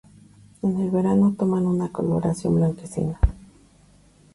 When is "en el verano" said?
0.63-1.35